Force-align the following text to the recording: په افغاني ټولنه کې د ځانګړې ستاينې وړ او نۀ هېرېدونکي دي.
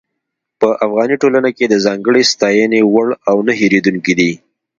په 0.59 0.69
افغاني 0.85 1.15
ټولنه 1.21 1.49
کې 1.57 1.65
د 1.69 1.75
ځانګړې 1.85 2.23
ستاينې 2.33 2.81
وړ 2.93 3.07
او 3.29 3.37
نۀ 3.45 3.53
هېرېدونکي 3.61 4.13
دي. 4.19 4.31